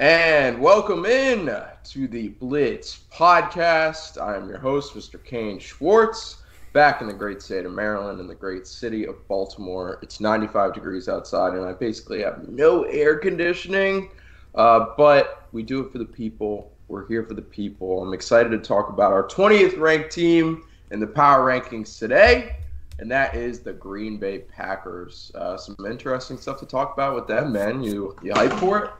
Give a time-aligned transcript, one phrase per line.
[0.00, 1.54] And welcome in
[1.84, 4.18] to the Blitz podcast.
[4.18, 5.22] I am your host, Mr.
[5.22, 6.38] Kane Schwartz,
[6.72, 9.98] back in the great state of Maryland in the great city of Baltimore.
[10.00, 14.08] It's 95 degrees outside, and I basically have no air conditioning,
[14.54, 16.72] uh, but we do it for the people.
[16.88, 18.02] We're here for the people.
[18.02, 22.56] I'm excited to talk about our 20th ranked team in the power rankings today,
[23.00, 25.30] and that is the Green Bay Packers.
[25.34, 27.82] Uh, some interesting stuff to talk about with them, man.
[27.82, 28.90] You you hype for it?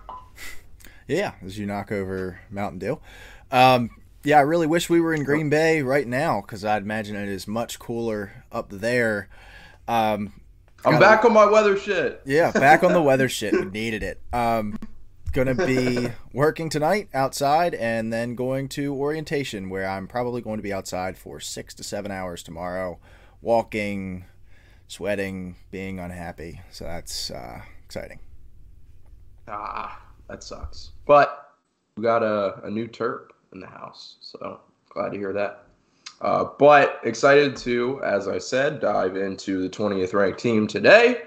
[1.10, 3.00] Yeah, as you knock over Mountain Dew.
[3.50, 3.90] Um,
[4.22, 7.28] yeah, I really wish we were in Green Bay right now because I'd imagine it
[7.28, 9.28] is much cooler up there.
[9.88, 10.32] Um,
[10.84, 12.22] I'm gotta- back on my weather shit.
[12.24, 13.52] Yeah, back on the weather shit.
[13.52, 14.20] We needed it.
[14.32, 14.78] Um,
[15.32, 20.62] gonna be working tonight outside and then going to orientation where I'm probably going to
[20.62, 23.00] be outside for six to seven hours tomorrow,
[23.42, 24.26] walking,
[24.86, 26.60] sweating, being unhappy.
[26.70, 28.20] So that's uh, exciting.
[29.48, 30.90] Ah, that sucks.
[31.10, 31.56] But
[31.96, 35.64] we got a, a new Terp in the house, so glad to hear that.
[36.20, 41.22] Uh, but excited to, as I said, dive into the 20th ranked team today.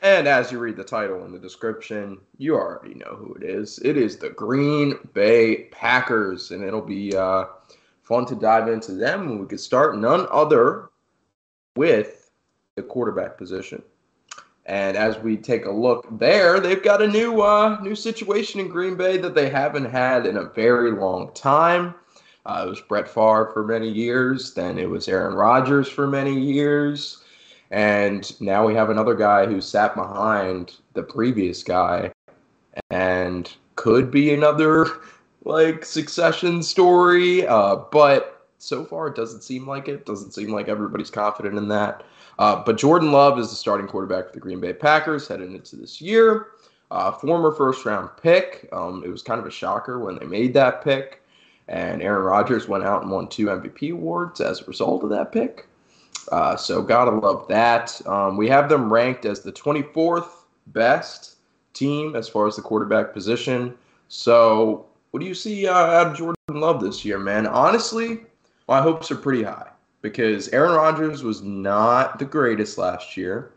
[0.00, 3.78] And as you read the title and the description, you already know who it is.
[3.78, 7.46] It is the Green Bay Packers, and it'll be uh,
[8.02, 9.38] fun to dive into them.
[9.38, 10.90] We could start none other
[11.74, 12.30] with
[12.76, 13.82] the quarterback position.
[14.66, 18.68] And as we take a look there, they've got a new uh, new situation in
[18.68, 21.94] Green Bay that they haven't had in a very long time.
[22.46, 26.38] Uh, it was Brett Favre for many years, then it was Aaron Rodgers for many
[26.38, 27.22] years,
[27.70, 32.12] and now we have another guy who sat behind the previous guy
[32.90, 34.86] and could be another
[35.44, 37.46] like succession story.
[37.46, 40.06] Uh, but so far, it doesn't seem like it.
[40.06, 42.04] Doesn't seem like everybody's confident in that.
[42.38, 45.76] Uh, but Jordan Love is the starting quarterback for the Green Bay Packers heading into
[45.76, 46.48] this year.
[46.90, 48.68] Uh, former first round pick.
[48.72, 51.22] Um, it was kind of a shocker when they made that pick.
[51.68, 55.32] And Aaron Rodgers went out and won two MVP awards as a result of that
[55.32, 55.66] pick.
[56.30, 58.00] Uh, so, gotta love that.
[58.06, 61.36] Um, we have them ranked as the 24th best
[61.72, 63.74] team as far as the quarterback position.
[64.08, 67.46] So, what do you see uh, out of Jordan Love this year, man?
[67.46, 68.20] Honestly,
[68.72, 69.68] my hopes are pretty high
[70.00, 73.52] because Aaron Rodgers was not the greatest last year.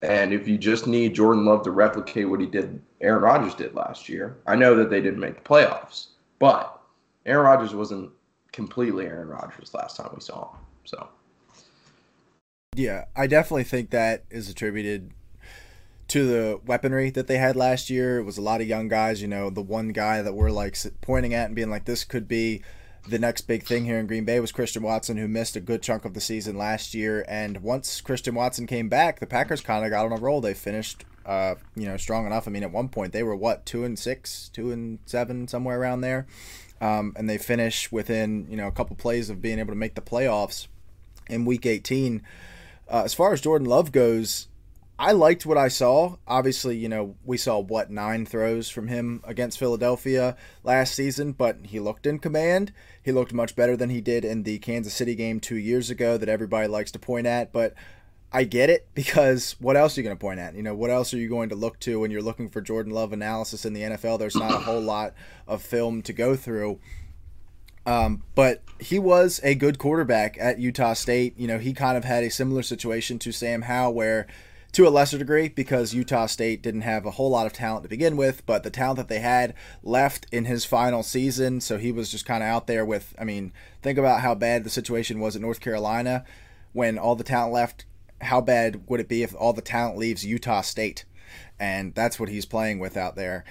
[0.00, 3.74] And if you just need Jordan Love to replicate what he did, Aaron Rodgers did
[3.74, 6.80] last year, I know that they didn't make the playoffs, but
[7.26, 8.12] Aaron Rodgers wasn't
[8.52, 10.60] completely Aaron Rodgers last time we saw him.
[10.84, 11.08] So,
[12.76, 15.10] Yeah, I definitely think that is attributed
[16.06, 18.20] to the weaponry that they had last year.
[18.20, 19.20] It was a lot of young guys.
[19.20, 22.28] You know, the one guy that we're like pointing at and being like, this could
[22.28, 22.62] be
[23.08, 25.82] the next big thing here in Green Bay was Christian Watson, who missed a good
[25.82, 27.24] chunk of the season last year.
[27.28, 30.40] And once Christian Watson came back, the Packers kind of got on a roll.
[30.40, 32.46] They finished, uh, you know, strong enough.
[32.46, 35.80] I mean, at one point they were what two and six, two and seven, somewhere
[35.80, 36.26] around there.
[36.80, 39.94] Um, and they finish within you know a couple plays of being able to make
[39.94, 40.66] the playoffs
[41.28, 42.22] in Week 18.
[42.88, 44.48] Uh, as far as Jordan Love goes,
[45.00, 46.16] I liked what I saw.
[46.28, 51.56] Obviously, you know, we saw what nine throws from him against Philadelphia last season, but
[51.62, 52.70] he looked in command.
[53.02, 56.18] He looked much better than he did in the Kansas City game two years ago
[56.18, 57.50] that everybody likes to point at.
[57.50, 57.72] But
[58.30, 60.54] I get it because what else are you going to point at?
[60.54, 62.92] You know, what else are you going to look to when you're looking for Jordan
[62.92, 64.18] Love analysis in the NFL?
[64.18, 65.14] There's not a whole lot
[65.48, 66.78] of film to go through.
[67.86, 71.38] Um, but he was a good quarterback at Utah State.
[71.38, 74.26] You know, he kind of had a similar situation to Sam Howell, where
[74.72, 77.88] to a lesser degree, because Utah State didn't have a whole lot of talent to
[77.88, 81.60] begin with, but the talent that they had left in his final season.
[81.60, 83.52] So he was just kind of out there with, I mean,
[83.82, 86.24] think about how bad the situation was at North Carolina
[86.72, 87.86] when all the talent left.
[88.20, 91.04] How bad would it be if all the talent leaves Utah State?
[91.58, 93.44] And that's what he's playing with out there.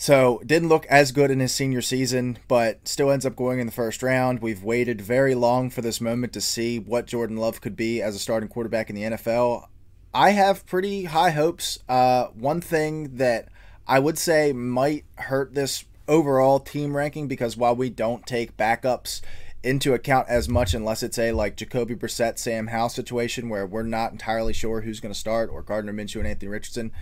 [0.00, 3.66] So didn't look as good in his senior season, but still ends up going in
[3.66, 4.40] the first round.
[4.40, 8.14] We've waited very long for this moment to see what Jordan Love could be as
[8.14, 9.66] a starting quarterback in the NFL.
[10.12, 11.78] I have pretty high hopes.
[11.88, 13.48] Uh, one thing that
[13.86, 19.20] I would say might hurt this overall team ranking because while we don't take backups
[19.62, 23.82] into account as much unless it's a like Jacoby Brissett, Sam Howell situation where we're
[23.82, 26.92] not entirely sure who's going to start or Gardner Minshew and Anthony Richardson.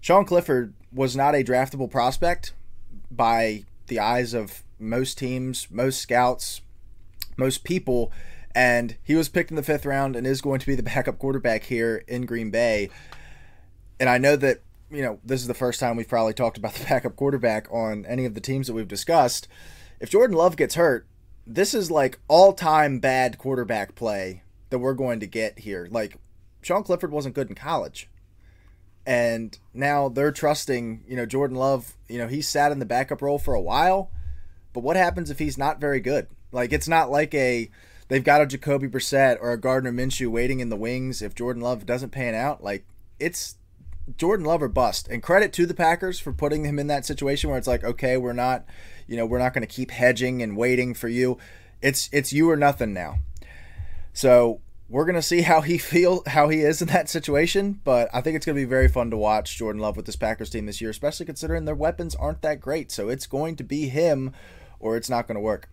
[0.00, 2.54] Sean Clifford was not a draftable prospect
[3.10, 6.60] by the eyes of most teams, most scouts,
[7.36, 8.10] most people.
[8.54, 11.18] And he was picked in the fifth round and is going to be the backup
[11.18, 12.90] quarterback here in Green Bay.
[13.98, 14.60] And I know that,
[14.90, 18.04] you know, this is the first time we've probably talked about the backup quarterback on
[18.06, 19.48] any of the teams that we've discussed.
[20.00, 21.06] If Jordan Love gets hurt,
[21.46, 25.88] this is like all time bad quarterback play that we're going to get here.
[25.90, 26.16] Like,
[26.62, 28.08] Sean Clifford wasn't good in college
[29.06, 33.20] and now they're trusting, you know, Jordan Love, you know, he sat in the backup
[33.20, 34.10] role for a while,
[34.72, 36.28] but what happens if he's not very good?
[36.52, 37.70] Like it's not like a
[38.12, 41.62] they've got a Jacoby Brissett or a Gardner Minshew waiting in the wings if Jordan
[41.62, 42.62] Love doesn't pan out.
[42.62, 42.84] Like
[43.18, 43.56] it's
[44.18, 45.08] Jordan Love or bust.
[45.08, 48.18] And credit to the Packers for putting him in that situation where it's like, okay,
[48.18, 48.66] we're not,
[49.06, 51.38] you know, we're not going to keep hedging and waiting for you.
[51.80, 53.16] It's it's you or nothing now.
[54.12, 54.60] So
[54.90, 57.80] we're gonna see how he feel how he is in that situation.
[57.82, 60.50] But I think it's gonna be very fun to watch Jordan Love with this Packers
[60.50, 62.92] team this year, especially considering their weapons aren't that great.
[62.92, 64.34] So it's going to be him,
[64.78, 65.70] or it's not going to work.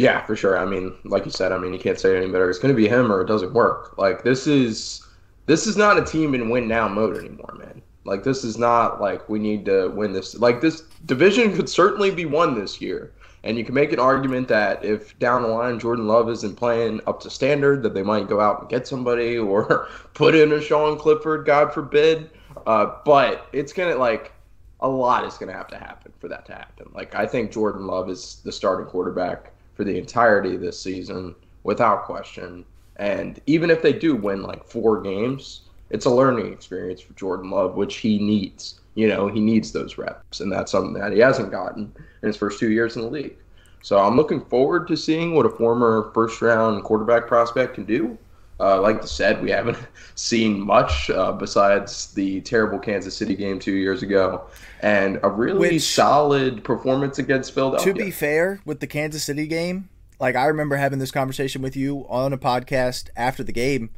[0.00, 0.58] Yeah, for sure.
[0.58, 2.48] I mean, like you said, I mean, you can't say it any better.
[2.48, 3.98] It's going to be him, or it doesn't work.
[3.98, 5.06] Like this is
[5.44, 7.82] this is not a team in win now mode anymore, man.
[8.04, 10.34] Like this is not like we need to win this.
[10.34, 13.12] Like this division could certainly be won this year.
[13.44, 17.00] And you can make an argument that if down the line Jordan Love isn't playing
[17.06, 20.62] up to standard, that they might go out and get somebody or put in a
[20.62, 22.30] Sean Clifford, God forbid.
[22.66, 24.32] Uh, but it's gonna like
[24.80, 26.90] a lot is gonna have to happen for that to happen.
[26.94, 31.34] Like I think Jordan Love is the starting quarterback for the entirety of this season
[31.62, 32.66] without question.
[32.96, 37.50] And even if they do win like four games, it's a learning experience for Jordan
[37.50, 38.78] Love, which he needs.
[38.94, 41.90] You know, he needs those reps, and that's something that he hasn't gotten
[42.22, 43.38] in his first two years in the league.
[43.82, 48.18] So I'm looking forward to seeing what a former first round quarterback prospect can do.
[48.60, 49.78] Uh, like I said, we haven't
[50.14, 54.46] seen much uh, besides the terrible Kansas City game two years ago
[54.82, 57.92] and a really Which, solid performance against Philadelphia.
[57.92, 61.76] To be fair, with the Kansas City game, like I remember having this conversation with
[61.76, 63.90] you on a podcast after the game.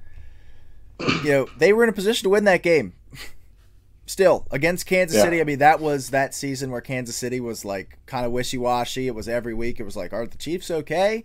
[1.25, 2.94] You know, they were in a position to win that game
[4.06, 5.25] still against Kansas yeah.
[5.25, 5.41] City.
[5.41, 9.08] I mean, that was that season where Kansas City was like kind of wishy washy.
[9.08, 9.81] It was every week.
[9.81, 11.25] It was like, are the Chiefs okay?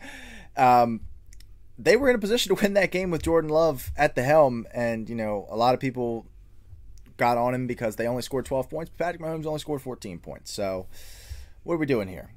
[0.55, 1.01] Um,
[1.77, 4.67] they were in a position to win that game with Jordan Love at the helm,
[4.73, 6.25] and you know, a lot of people
[7.17, 8.91] got on him because they only scored 12 points.
[8.97, 10.51] Patrick Mahomes only scored 14 points.
[10.51, 10.87] So,
[11.63, 12.31] what are we doing here?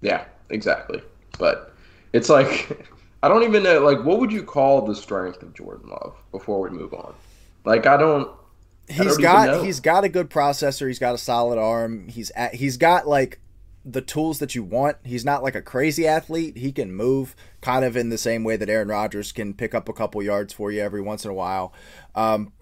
[0.00, 1.02] Yeah, exactly.
[1.38, 1.74] But
[2.12, 2.86] it's like
[3.22, 3.80] I don't even know.
[3.80, 7.14] Like, what would you call the strength of Jordan Love before we move on?
[7.64, 8.30] Like I don't.
[8.88, 10.88] He's I don't got he's got a good processor.
[10.88, 12.08] He's got a solid arm.
[12.08, 13.38] He's at, he's got like
[13.84, 14.98] the tools that you want.
[15.04, 16.56] He's not like a crazy athlete.
[16.56, 19.88] He can move kind of in the same way that Aaron Rodgers can pick up
[19.88, 21.72] a couple yards for you every once in a while.
[22.14, 22.52] Um,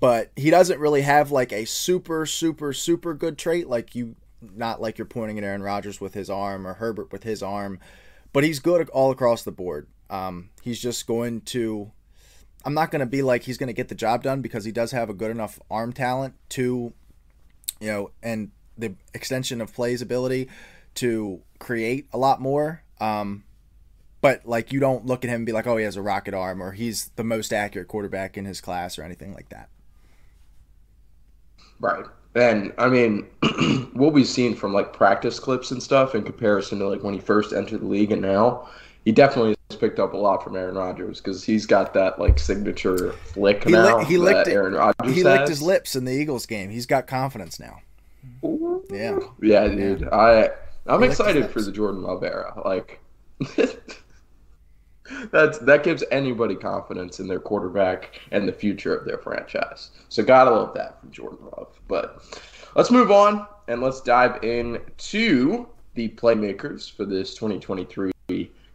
[0.00, 4.16] but he doesn't really have like a super super super good trait like you
[4.54, 7.78] not like you're pointing at Aaron Rodgers with his arm or Herbert with his arm,
[8.32, 9.86] but he's good all across the board.
[10.10, 11.92] Um, he's just going to
[12.64, 14.72] I'm not going to be like he's going to get the job done because he
[14.72, 16.92] does have a good enough arm talent to,
[17.80, 20.48] you know, and the extension of plays ability
[20.96, 22.82] to create a lot more.
[23.00, 23.44] Um,
[24.20, 26.34] but like you don't look at him and be like, oh, he has a rocket
[26.34, 29.68] arm or he's the most accurate quarterback in his class or anything like that.
[31.80, 32.06] Right.
[32.34, 33.26] And I mean,
[33.92, 37.20] what we've seen from like practice clips and stuff in comparison to like when he
[37.20, 38.68] first entered the league and now,
[39.04, 42.38] he definitely has picked up a lot from Aaron Rodgers because he's got that like
[42.38, 43.98] signature flick he now.
[43.98, 45.14] Li- he licked Aaron Rodgers.
[45.14, 45.24] He has.
[45.24, 46.70] licked his lips in the Eagles game.
[46.70, 47.80] He's got confidence now.
[48.42, 48.63] Ooh.
[48.90, 49.18] Yeah.
[49.40, 50.00] Yeah, dude.
[50.02, 50.14] Yeah.
[50.14, 50.50] I
[50.86, 52.60] I'm he excited for the Jordan Love era.
[52.64, 53.00] Like
[55.30, 59.90] that's that gives anybody confidence in their quarterback and the future of their franchise.
[60.08, 61.78] So gotta love that from Jordan Love.
[61.88, 62.22] But
[62.74, 68.12] let's move on and let's dive into the playmakers for this 2023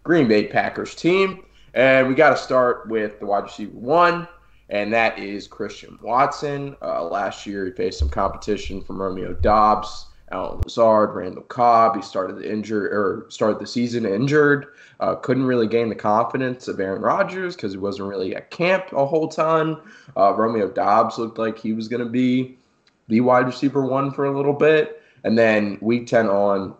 [0.03, 1.45] Green Bay Packers team.
[1.73, 4.27] And we got to start with the wide receiver one,
[4.69, 6.75] and that is Christian Watson.
[6.81, 11.95] Uh, last year, he faced some competition from Romeo Doubs, Allen Lazard, Randall Cobb.
[11.95, 14.67] He started the injured or started the season injured.
[14.99, 18.91] Uh, couldn't really gain the confidence of Aaron Rodgers because he wasn't really at camp
[18.91, 19.81] a whole ton.
[20.15, 22.57] Uh, Romeo Doubs looked like he was going to be
[23.07, 25.01] the wide receiver one for a little bit.
[25.23, 26.75] And then week 10 on,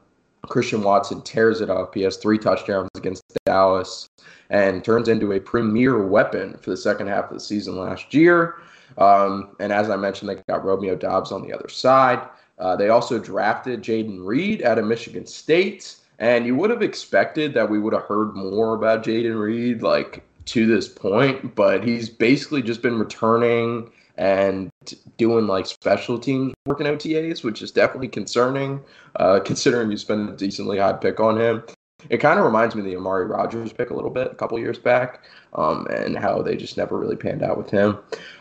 [0.50, 1.94] Christian Watson tears it up.
[1.94, 4.10] He has three touchdowns against Dallas
[4.50, 8.56] and turns into a premier weapon for the second half of the season last year.
[8.98, 12.27] Um, and as I mentioned, they got Romeo Doubs on the other side.
[12.58, 15.96] Uh, they also drafted Jayden Reed out of Michigan State.
[16.18, 20.24] And you would have expected that we would have heard more about Jayden Reed, like
[20.46, 24.70] to this point, but he's basically just been returning and
[25.17, 28.81] doing like special teams working OTAs, which is definitely concerning,
[29.15, 31.63] uh, considering you spend a decently high pick on him.
[32.10, 34.58] It kind of reminds me of the Amari Rodgers pick a little bit a couple
[34.58, 37.98] years back, um, and how they just never really panned out with him.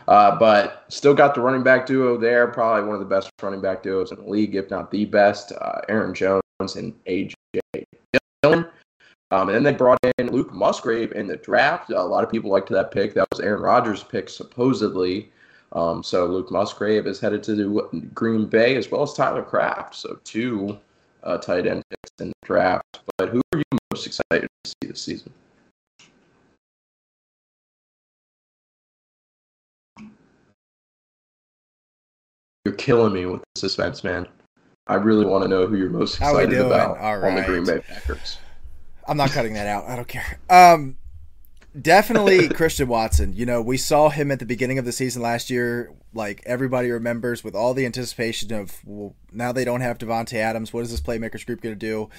[0.07, 3.59] Uh, but still got the running back duo there, probably one of the best running
[3.59, 5.51] back duos in the league, if not the best.
[5.51, 6.41] Uh, Aaron Jones
[6.75, 7.33] and AJ
[8.41, 8.65] Dillon.
[9.31, 11.91] Um, and then they brought in Luke Musgrave in the draft.
[11.91, 13.13] A lot of people liked that pick.
[13.13, 15.31] That was Aaron Rodgers' pick, supposedly.
[15.73, 19.95] Um, so Luke Musgrave is headed to Green Bay as well as Tyler Kraft.
[19.95, 20.77] So two
[21.23, 23.01] uh, tight end picks in the draft.
[23.17, 25.33] But who are you most excited to see this season?
[32.65, 34.27] You're killing me with the suspense, man.
[34.87, 36.65] I really want to know who you're most excited doing?
[36.65, 37.43] about All on the.
[37.43, 38.39] Green Bay Packers.
[39.07, 39.85] I'm not cutting that out.
[39.85, 40.39] I don't care.
[40.49, 40.97] Um,
[41.79, 43.33] definitely Christian Watson.
[43.33, 45.91] You know, we saw him at the beginning of the season last year.
[46.13, 50.73] Like everybody remembers, with all the anticipation of well, now they don't have Davante Adams.
[50.73, 52.09] What is this playmakers group going to do?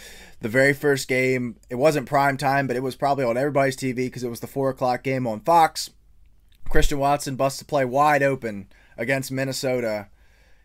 [0.41, 3.97] The very first game, it wasn't prime time, but it was probably on everybody's TV
[3.97, 5.91] because it was the four o'clock game on Fox.
[6.69, 10.09] Christian Watson busts a play wide open against Minnesota.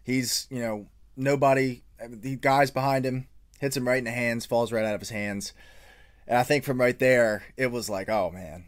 [0.03, 0.85] He's, you know,
[1.17, 3.27] nobody, the guys behind him
[3.59, 5.53] hits him right in the hands, falls right out of his hands.
[6.27, 8.65] And I think from right there, it was like, oh man,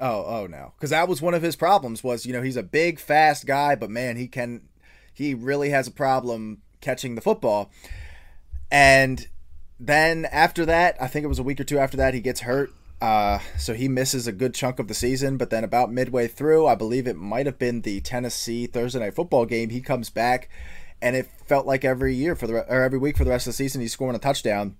[0.00, 2.02] oh oh no, because that was one of his problems.
[2.04, 4.62] Was you know he's a big fast guy, but man, he can,
[5.12, 7.70] he really has a problem catching the football.
[8.70, 9.28] And
[9.78, 12.40] then after that, I think it was a week or two after that, he gets
[12.40, 12.72] hurt.
[13.00, 15.36] Uh, so he misses a good chunk of the season.
[15.36, 19.14] But then about midway through, I believe it might have been the Tennessee Thursday night
[19.14, 19.70] football game.
[19.70, 20.48] He comes back,
[21.02, 23.52] and it felt like every year for the or every week for the rest of
[23.52, 24.76] the season, he's scoring a touchdown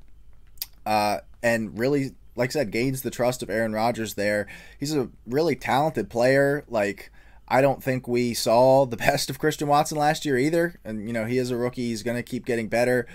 [0.87, 4.47] uh, and really, like I said, gains the trust of Aaron Rodgers there.
[4.78, 6.64] He's a really talented player.
[6.69, 7.11] Like,
[7.49, 10.78] I don't think we saw the best of Christian Watson last year either.
[10.85, 11.88] And, you know, he is a rookie.
[11.88, 13.07] He's going to keep getting better.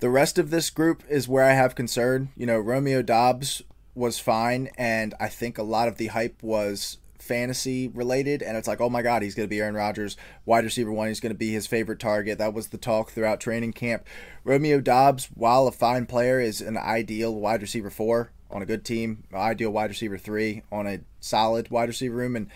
[0.00, 2.30] The rest of this group is where I have concern.
[2.36, 3.62] You know, Romeo Doubs
[3.94, 6.98] was fine, and I think a lot of the hype was
[7.28, 10.64] fantasy related and it's like oh my god he's going to be Aaron Rodgers wide
[10.64, 13.74] receiver one he's going to be his favorite target that was the talk throughout training
[13.74, 14.06] camp
[14.44, 18.84] Romeo Doubs while a fine player is an ideal wide receiver four on a good
[18.84, 22.48] team ideal wide receiver three on a solid wide receiver room and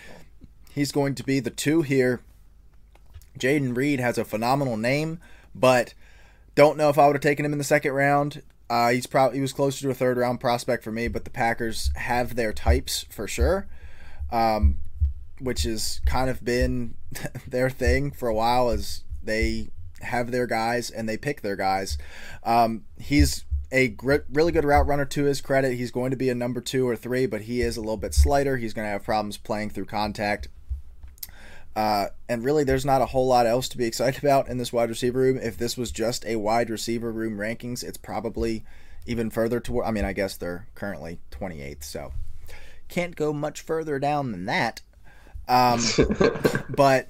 [0.70, 2.20] he's going to be the two here
[3.38, 5.20] Jayden Reed has a phenomenal name
[5.54, 5.94] but
[6.54, 9.38] don't know if I would have taken him in the second round uh, he's probably
[9.38, 12.52] he was closer to a third round prospect for me but the Packers have their
[12.52, 13.66] types for sure
[14.30, 14.78] um,
[15.40, 16.94] which has kind of been
[17.46, 19.68] their thing for a while as they
[20.02, 21.98] have their guys and they pick their guys.
[22.44, 25.74] Um, he's a gr- really good route runner to his credit.
[25.74, 28.14] He's going to be a number two or three, but he is a little bit
[28.14, 28.58] slighter.
[28.58, 30.48] He's going to have problems playing through contact.
[31.74, 34.72] Uh, and really, there's not a whole lot else to be excited about in this
[34.72, 35.38] wide receiver room.
[35.38, 38.62] If this was just a wide receiver room rankings, it's probably
[39.06, 39.86] even further toward.
[39.86, 42.12] I mean, I guess they're currently 28th, so
[42.88, 44.82] can't go much further down than that.
[45.48, 45.80] Um,
[46.68, 47.08] but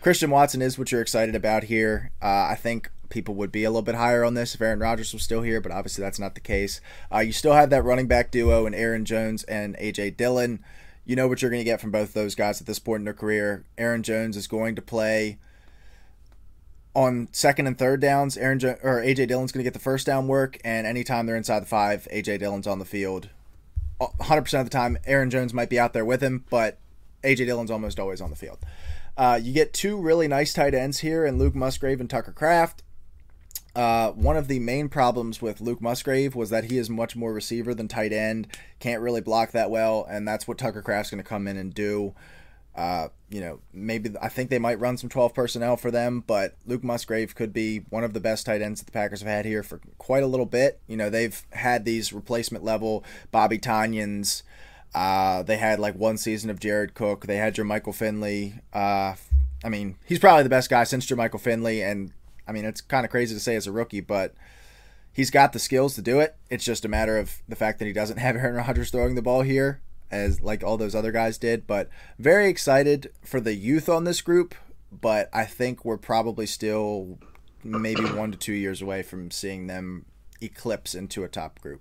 [0.00, 2.12] Christian Watson is what you're excited about here.
[2.22, 5.14] Uh, I think people would be a little bit higher on this if Aaron Rodgers
[5.14, 6.80] was still here, but obviously that's not the case.
[7.10, 10.62] Uh, you still have that running back duo in Aaron Jones and AJ Dillon.
[11.06, 13.04] You know what you're going to get from both those guys at this point in
[13.04, 13.64] their career.
[13.78, 15.38] Aaron Jones is going to play
[16.94, 18.36] on second and third downs.
[18.36, 21.36] Aaron jo- or AJ Dillon's going to get the first down work, and anytime they're
[21.36, 23.28] inside the five, AJ Dillon's on the field.
[24.00, 26.78] 100% of the time, Aaron Jones might be out there with him, but
[27.22, 28.58] AJ Dillon's almost always on the field.
[29.16, 32.82] Uh, you get two really nice tight ends here in Luke Musgrave and Tucker Kraft.
[33.74, 37.32] Uh, one of the main problems with Luke Musgrave was that he is much more
[37.32, 38.46] receiver than tight end,
[38.78, 41.74] can't really block that well, and that's what Tucker Kraft's going to come in and
[41.74, 42.14] do.
[42.76, 46.56] Uh, you know, maybe I think they might run some 12 personnel for them, but
[46.66, 49.44] Luke Musgrave could be one of the best tight ends that the Packers have had
[49.44, 50.80] here for quite a little bit.
[50.88, 54.42] You know, they've had these replacement level Bobby Tonyans.
[54.92, 57.26] Uh, they had like one season of Jared Cook.
[57.26, 58.54] They had Jermichael Finley.
[58.72, 59.14] Uh,
[59.64, 62.12] I mean, he's probably the best guy since Jermichael Finley, and
[62.46, 64.34] I mean, it's kind of crazy to say as a rookie, but
[65.12, 66.36] he's got the skills to do it.
[66.50, 69.22] It's just a matter of the fact that he doesn't have Aaron Rodgers throwing the
[69.22, 71.66] ball here as like all those other guys did.
[71.66, 74.54] But very excited for the youth on this group.
[74.92, 77.18] But I think we're probably still
[77.64, 80.04] maybe one to two years away from seeing them
[80.40, 81.80] eclipse into a top group.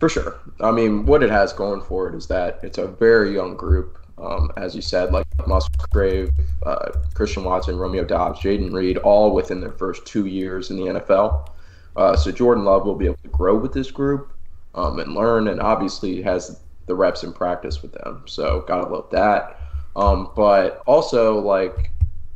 [0.00, 0.38] For sure.
[0.60, 3.98] I mean, what it has going for it is that it's a very young group.
[4.18, 6.30] Um, as you said, like Musgrave,
[6.64, 10.84] uh, Christian Watson, Romeo Doubs, Jayden Reed, all within their first two years in the
[10.84, 11.50] NFL.
[11.96, 14.32] Uh, so Jordan Love will be able to grow with this group
[14.74, 18.22] um, and learn, and obviously has the reps in practice with them.
[18.26, 19.60] So gotta love that.
[19.96, 21.90] Um, but also, like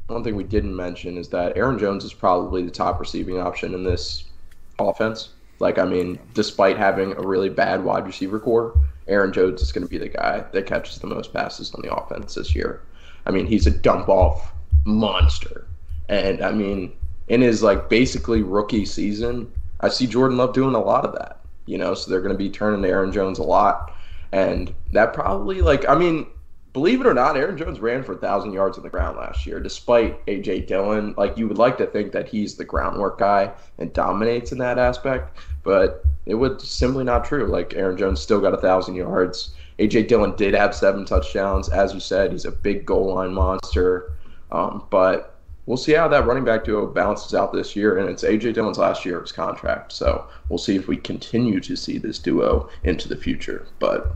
[0.07, 3.75] one thing we didn't mention is that Aaron Jones is probably the top receiving option
[3.75, 4.25] in this
[4.79, 5.31] offense.
[5.61, 8.75] Like, I mean, despite having a really bad wide receiver core,
[9.11, 11.95] Aaron Jones is going to be the guy that catches the most passes on the
[11.95, 12.83] offense this year.
[13.27, 14.53] I mean, he's a dump off
[14.85, 15.67] monster.
[16.09, 16.93] And I mean,
[17.29, 19.51] in his like basically rookie season,
[19.81, 21.41] I see Jordan Love doing a lot of that.
[21.67, 23.95] You know, so they're going to be turning to Aaron Jones a lot.
[24.33, 26.27] And that probably like I mean,
[26.73, 29.47] believe it or not, Aaron Jones ran for a thousand yards on the ground last
[29.47, 31.15] year, despite AJ Dillon.
[31.17, 34.79] Like you would like to think that he's the groundwork guy and dominates in that
[34.79, 37.47] aspect, but it was simply not true.
[37.47, 39.55] Like Aaron Jones still got a thousand yards.
[39.79, 42.33] AJ Dillon did have seven touchdowns, as you said.
[42.33, 44.13] He's a big goal line monster,
[44.53, 45.37] um, but
[45.67, 47.99] we'll see how that running back duo balances out this year.
[47.99, 51.61] And it's AJ Dillon's last year of his contract, so we'll see if we continue
[51.61, 53.67] to see this duo into the future.
[53.79, 54.15] But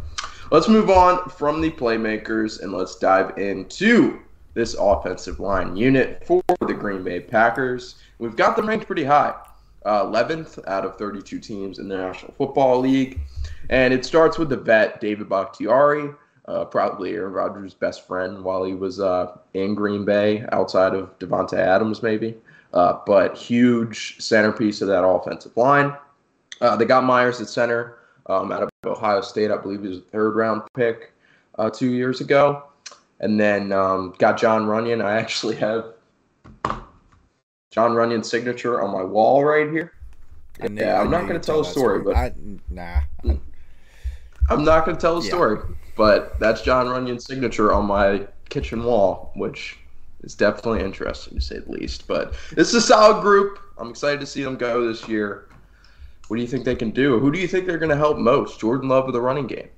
[0.51, 4.21] Let's move on from the playmakers and let's dive into
[4.53, 7.97] this offensive line unit for the Green Bay Packers.
[8.19, 9.35] We've got them ranked pretty high,
[9.85, 13.21] uh, 11th out of 32 teams in the National Football League.
[13.71, 16.11] And it starts with the vet, David Bakhtiari,
[16.47, 21.19] uh, probably Aaron Rodgers' best friend while he was uh, in Green Bay, outside of
[21.19, 22.37] Davante Adams, maybe.
[22.73, 25.95] Uh, but huge centerpiece of that offensive line.
[26.61, 29.51] Uh, they got Myers at center um, out of Ohio State.
[29.51, 31.13] I believe he was a third round pick
[31.59, 32.65] uh, two years ago.
[33.21, 35.05] And then um, got Jon Runyan.
[35.05, 35.94] I actually have
[37.75, 39.93] Jon Runyan's signature on my wall right here.
[40.63, 42.33] yeah, I'm not going to tell a story, story, but I,
[42.71, 43.01] nah.
[44.49, 45.29] I'm not going to tell a yeah.
[45.29, 45.59] story,
[45.97, 49.77] but that's Jon Runyan's signature on my kitchen wall, which
[50.23, 52.07] is definitely interesting to say the least.
[52.07, 53.59] But this is a solid group.
[53.77, 55.49] I'm excited to see them go this year.
[56.29, 57.19] What do you think they can do?
[57.19, 58.61] Who do you think they're going to help most?
[58.61, 59.69] Jordan Love or the running game?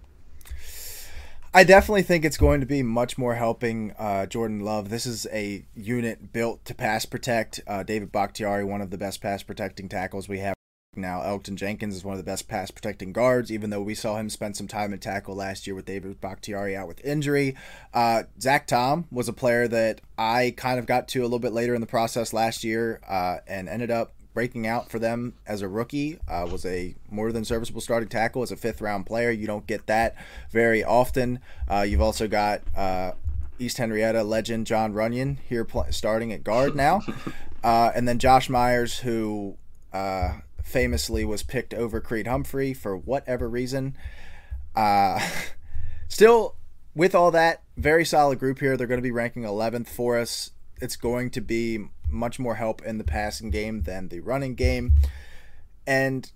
[1.56, 4.90] I definitely think it's going to be much more helping uh, Jordan Love.
[4.90, 7.60] This is a unit built to pass protect.
[7.66, 10.54] Uh, David Bakhtiari, one of the best pass protecting tackles we have
[10.97, 11.21] now.
[11.23, 14.28] Elgton Jenkins is one of the best pass protecting guards, even though we saw him
[14.28, 17.56] spend some time in tackle last year with David Bakhtiari out with injury.
[17.95, 21.54] Uh, Zach Tom was a player that I kind of got to a little bit
[21.54, 25.62] later in the process last year uh, and ended up breaking out for them as
[25.62, 26.18] a rookie.
[26.28, 29.30] Uh, was a more than serviceable starting tackle as a fifth round player.
[29.30, 30.14] You don't get that
[30.50, 31.38] very often.
[31.66, 33.12] Uh, you've also got uh,
[33.58, 37.00] East Henrietta legend Jon Runyan here pl- starting at guard now,
[37.64, 39.56] uh, and then Josh Myers, who
[39.94, 43.96] uh, famously was picked over Creed Humphrey for whatever reason.
[44.75, 45.18] Uh,
[46.08, 46.56] still,
[46.94, 48.76] with all that, very solid group here.
[48.76, 50.50] They're going to be ranking 11th for us.
[50.78, 54.92] It's going to be much more help in the passing game than the running game.
[55.86, 56.30] And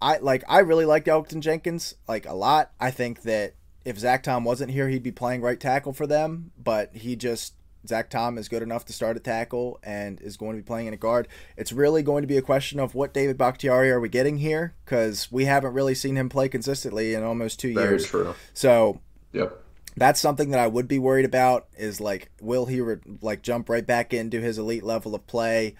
[0.00, 2.72] I like I really liked Elgton Jenkins like a lot.
[2.80, 3.54] I think that
[3.84, 7.54] if Zach Tom wasn't here, he'd be playing right tackle for them, but he just
[7.86, 10.88] Zach Tom is good enough to start a tackle and is going to be playing
[10.88, 11.28] in a guard.
[11.56, 14.74] It's really going to be a question of what David Bakhtiari are we getting here
[14.84, 18.06] because we haven't really seen him play consistently in almost two Very years.
[18.06, 18.34] True.
[18.52, 19.00] So,
[19.32, 19.64] yep
[19.98, 23.68] that's something that I would be worried about is like will he re- like jump
[23.68, 25.74] right back into his elite level of play?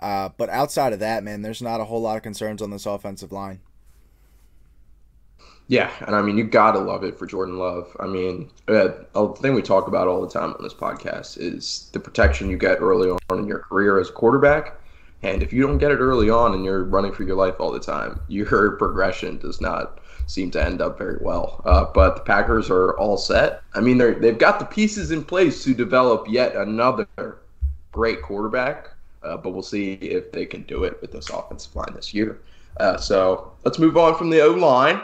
[0.00, 2.86] Uh, but outside of that, man, there's not a whole lot of concerns on this
[2.86, 3.60] offensive line.
[5.66, 7.94] Yeah, and I mean you gotta love it for Jordan Love.
[8.00, 11.90] I mean, uh, the thing we talk about all the time on this podcast is
[11.92, 14.80] the protection you get early on in your career as a quarterback.
[15.22, 17.72] And if you don't get it early on and you're running for your life all
[17.72, 21.60] the time, your progression does not seem to end up very well.
[21.64, 23.62] Uh, but the Packers are all set.
[23.74, 27.08] I mean, they're they've got the pieces in place to develop yet another
[27.90, 28.90] great quarterback.
[29.22, 32.40] Uh, but we'll see if they can do it with this offensive line this year.
[32.78, 35.00] Uh, so let's move on from the O line.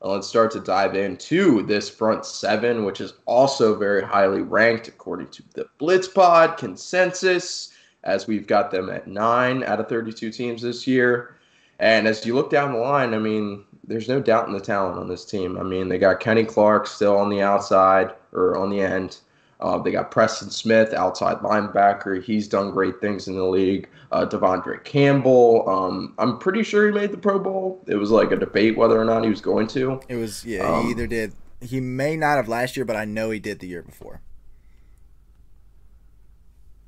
[0.00, 5.28] let's start to dive into this front seven, which is also very highly ranked according
[5.28, 10.86] to the Blitzpod consensus, as we've got them at nine out of 32 teams this
[10.86, 11.36] year.
[11.78, 14.98] And as you look down the line, I mean, there's no doubt in the talent
[14.98, 15.58] on this team.
[15.58, 19.18] I mean, they got Kenny Clark still on the outside or on the end.
[19.60, 22.22] Uh, they got Preston Smith, outside linebacker.
[22.22, 23.88] He's done great things in the league.
[24.10, 25.68] Uh, De'Vondre Campbell.
[25.68, 27.82] Um, I'm pretty sure he made the Pro Bowl.
[27.86, 30.00] It was like a debate whether or not he was going to.
[30.08, 31.32] It was, yeah, um, he either did.
[31.60, 34.20] He may not have last year, but I know he did the year before.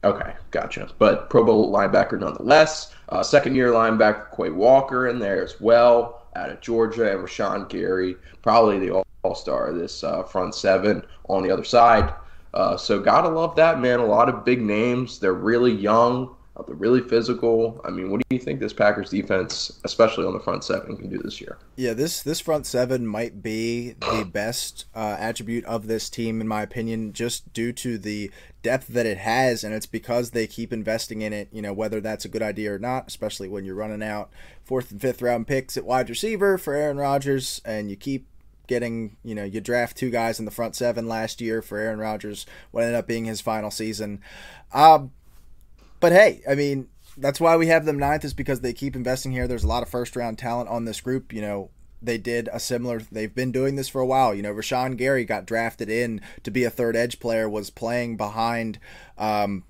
[0.02, 0.90] Okay, gotcha.
[0.98, 2.92] But Pro Bowl linebacker nonetheless.
[3.09, 7.68] Uh, second year linebacker Quay Walker in there as well out of Georgia, and Rashan
[7.68, 12.12] Gary, probably the all star of this uh, front seven on the other side.
[12.53, 13.99] Uh, so gotta love that man.
[13.99, 15.18] A lot of big names.
[15.18, 16.35] They're really young.
[16.57, 17.81] Uh, they're really physical.
[17.85, 21.09] I mean, what do you think this Packers defense, especially on the front seven, can
[21.09, 21.59] do this year?
[21.75, 26.47] Yeah, this this front seven might be the best uh, attribute of this team, in
[26.47, 28.31] my opinion, just due to the
[28.62, 31.49] depth that it has, and it's because they keep investing in it.
[31.51, 34.31] You know, whether that's a good idea or not, especially when you're running out
[34.62, 38.29] fourth and fifth round picks at wide receiver for Aaron Rodgers, and you keep
[38.67, 41.99] getting, you know, you draft two guys in the front seven last year for Aaron
[41.99, 44.21] Rodgers, what ended up being his final season.
[44.73, 45.11] Um,
[46.05, 49.33] but hey, I mean, that's why we have them ninth is because they keep investing
[49.33, 49.49] here.
[49.49, 51.33] There's a lot of first round talent on this group.
[51.33, 51.71] You know,
[52.03, 53.01] they did a similar.
[53.11, 54.35] They've been doing this for a while.
[54.35, 58.19] You know, Rashan Gary got drafted in to be a third edge player, was playing
[58.19, 58.79] behind
[59.17, 59.64] um,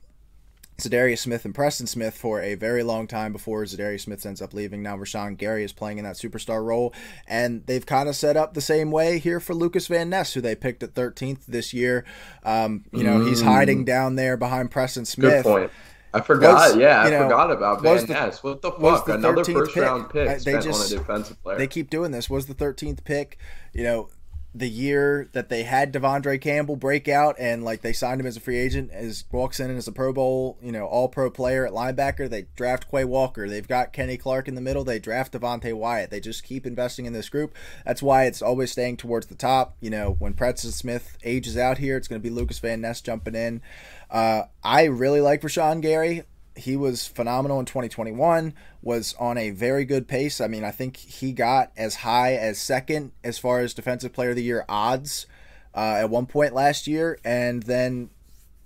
[0.78, 4.52] Za'Darius Smith and Preston Smith for a very long time before Za'Darius Smith ends up
[4.52, 4.82] leaving.
[4.82, 6.92] Now Rashan Gary is playing in that superstar role,
[7.28, 10.40] and they've kind of set up the same way here for Lucas Van Ness, who
[10.40, 12.04] they picked at 13th this year.
[12.42, 13.28] Um, you know, mm.
[13.28, 15.44] he's hiding down there behind Preston Smith.
[15.44, 15.70] Good point.
[16.14, 16.54] I forgot.
[16.54, 18.42] Was, yeah, I know, forgot about Van Ness.
[18.42, 19.04] What the fuck?
[19.04, 19.82] The Another first pick.
[19.82, 21.58] round pick they just, on a defensive player.
[21.58, 22.30] They keep doing this.
[22.30, 23.36] Was the 13th pick?
[23.72, 24.08] You know,
[24.56, 28.36] the year that they had De'Vondre Campbell break out and like they signed him as
[28.36, 31.66] a free agent as walks in as a Pro Bowl, you know, all pro player
[31.66, 33.48] at linebacker, they draft Quay Walker.
[33.48, 36.10] They've got Kenny Clark in the middle, they draft Devonte Wyatt.
[36.10, 37.56] They just keep investing in this group.
[37.84, 39.76] That's why it's always staying towards the top.
[39.80, 43.34] You know, when Preston Smith ages out here, it's gonna be Lucas Van Ness jumping
[43.34, 43.60] in.
[44.08, 46.22] Uh, I really like Rashan Gary
[46.56, 50.40] he was phenomenal in 2021 was on a very good pace.
[50.40, 54.30] I mean i think he got as high as second as far as defensive player
[54.30, 55.26] of the year odds
[55.74, 58.10] uh, at one point last year and then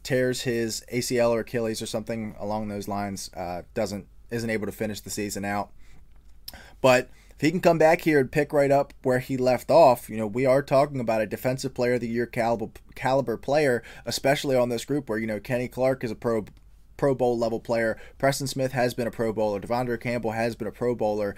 [0.03, 4.73] tears his acl or achilles or something along those lines uh, doesn't isn't able to
[4.73, 5.71] finish the season out.
[6.81, 10.09] But if he can come back here and pick right up where he left off,
[10.09, 13.83] you know, we are talking about a defensive player of the year caliber caliber player,
[14.05, 16.45] especially on this group where, you know, Kenny Clark is a pro
[16.99, 17.99] Pro Bowl level player.
[18.19, 19.61] Preston Smith has been a Pro Bowler.
[19.61, 21.35] De'Vondre Campbell has been a Pro Bowler.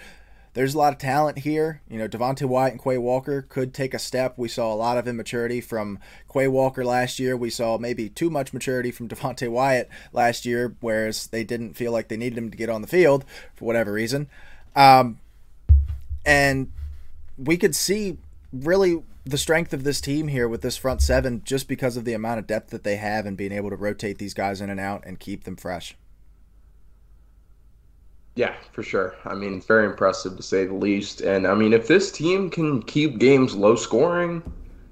[0.55, 1.81] There's a lot of talent here.
[1.89, 4.35] You know, Devonte Wyatt and Quay Walker could take a step.
[4.37, 6.01] We saw a lot of immaturity from
[6.33, 7.37] Quay Walker last year.
[7.37, 11.93] We saw maybe too much maturity from Devonte Wyatt last year, whereas they didn't feel
[11.93, 14.29] like they needed him to get on the field for whatever reason.
[14.75, 15.21] Um,
[16.27, 16.73] and
[17.39, 18.19] we could see
[18.53, 22.13] really the strength of this team here with this front seven just because of the
[22.13, 24.81] amount of depth that they have and being able to rotate these guys in and
[24.81, 25.97] out and keep them fresh.
[28.37, 29.15] Yeah, for sure.
[29.25, 31.21] I mean, it's very impressive to say the least.
[31.21, 34.43] And I mean, if this team can keep games low scoring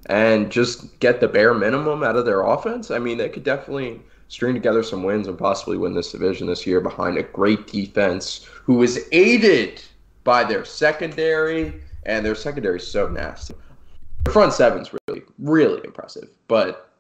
[0.07, 4.01] and just get the bare minimum out of their offense, I mean, they could definitely
[4.29, 8.44] string together some wins and possibly win this division this year behind a great defense
[8.44, 9.83] who is aided
[10.24, 13.55] by their secondary, and their secondary is so nasty.
[14.24, 16.90] The front seven's really, really impressive, but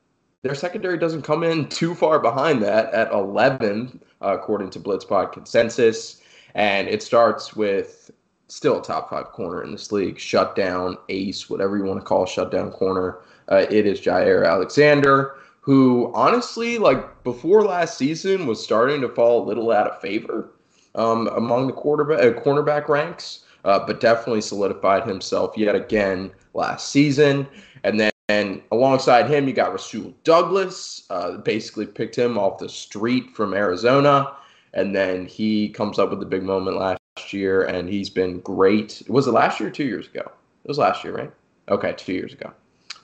[0.42, 5.32] their secondary doesn't come in too far behind that at 11, uh, according to Blitzpod
[5.32, 6.20] consensus.
[6.54, 8.10] And it starts with
[8.48, 12.24] still a top five corner in this league, shutdown, ace, whatever you want to call
[12.24, 13.18] shutdown corner.
[13.50, 19.44] Uh, it is Jaire Alexander, who honestly, like before last season, was starting to fall
[19.44, 20.50] a little out of favor
[20.94, 26.90] um, among the quarterback uh, cornerback ranks, uh, but definitely solidified himself yet again last
[26.90, 27.46] season.
[27.84, 31.04] And then and alongside him, you got Rasul Douglas.
[31.08, 34.36] Uh, basically, picked him off the street from Arizona,
[34.74, 37.00] and then he comes up with the big moment last
[37.32, 39.02] year, and he's been great.
[39.08, 40.30] Was it last year or two years ago?
[40.64, 41.32] It was last year, right?
[41.70, 42.52] Okay, two years ago.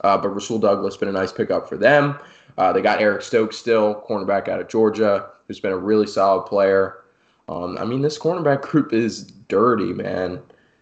[0.01, 2.19] Uh, but Rasul Douglas been a nice pickup for them.
[2.59, 6.43] Uh, they got Eric Stokes still, cornerback out of Georgia, who's been a really solid
[6.43, 6.97] player.
[7.47, 10.41] Um, I mean, this cornerback group is dirty, man.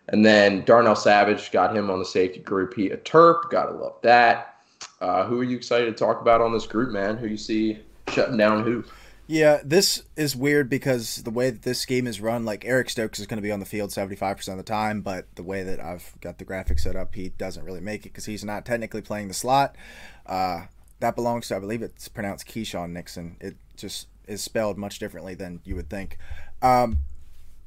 [0.10, 2.74] And then Darnell Savage got him on the safety group.
[2.74, 4.56] He a Terp, gotta love that.
[5.00, 7.18] Uh, who are you excited to talk about on this group, man?
[7.18, 8.84] Who you see shutting down who?
[9.26, 13.20] Yeah, this is weird because the way that this game is run, like Eric Stokes
[13.20, 15.80] is going to be on the field 75% of the time, but the way that
[15.80, 19.02] I've got the graphic set up, he doesn't really make it because he's not technically
[19.02, 19.78] playing the slot.
[20.26, 20.66] Uh,
[21.00, 23.38] that belongs to, I believe it's pronounced Keisean Nixon.
[23.40, 26.18] It just is spelled much differently than you would think.
[26.64, 27.00] Um,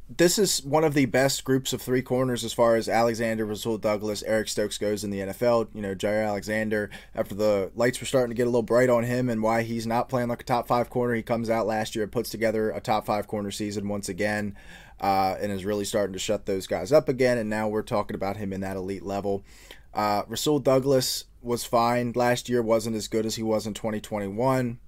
[0.09, 3.77] this is one of the best groups of three corners as far as Alexander, Rasul
[3.77, 5.69] Douglas, Eric Stokes goes in the NFL.
[5.75, 9.03] You know, Jaire Alexander, after the lights were starting to get a little bright on
[9.03, 11.97] him and why he's not playing like a top five corner, he comes out last
[11.97, 14.57] year puts together a top five corner season once again
[15.01, 17.37] uh, and is really starting to shut those guys up again.
[17.37, 19.45] And now we're talking about him in that elite level.
[19.93, 24.79] Uh, Rasul Douglas was fine last year, wasn't as good as he was in 2021.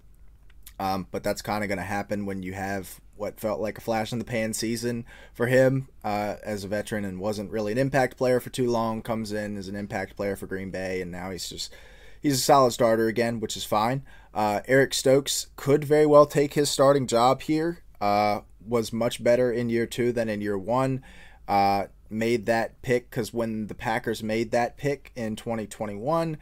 [0.81, 3.83] Um, but that's kind of going to happen when you have what felt like a
[3.83, 7.79] flash in the pan season for him uh, as a veteran and wasn't really an
[7.79, 9.03] impact player for too long.
[9.03, 11.75] Comes in as an impact player for Green Bay, and now he's just
[12.21, 14.03] he's a solid starter again, which is fine.
[14.33, 17.83] Uh, Eric Stokes could very well take his starting job here.
[18.01, 21.03] uh, was much better in year two than in year one.
[21.47, 26.37] Uh, made that pick because when the Packers made that pick in 2021,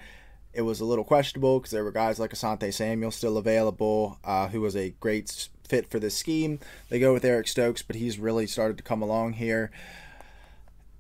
[0.52, 4.48] it was a little questionable because there were guys like Asante Samuel still available, uh,
[4.48, 6.58] who was a great fit for this scheme.
[6.88, 9.70] They go with Eric Stokes, but he's really started to come along here.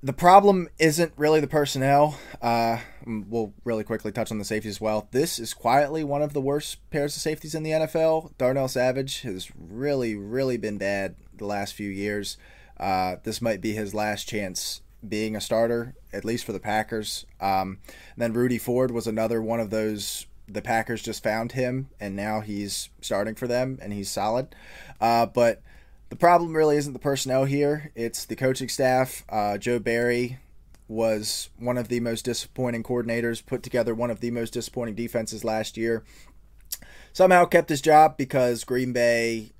[0.02, 2.18] The problem isn't really the personnel.
[2.40, 5.08] Uh, we'll really quickly touch on the safety as well.
[5.10, 8.36] This is quietly one of the worst pairs of safeties in the NFL.
[8.38, 12.36] Darnell Savage has really, really been bad the last few years.
[12.78, 17.26] Uh, this might be his last chance being a starter, at least for the Packers.
[17.40, 17.78] Um,
[18.16, 20.26] then Rudy Ford was another one of those.
[20.48, 24.54] The Packers just found him, and now he's starting for them, and he's solid.
[25.00, 25.60] Uh, but
[26.08, 29.24] the problem really isn't the personnel here; it's the coaching staff.
[29.28, 30.38] Uh, Joe Barry
[30.88, 35.44] was one of the most disappointing coordinators, put together one of the most disappointing defenses
[35.44, 36.04] last year.
[37.12, 39.50] Somehow kept his job because Green Bay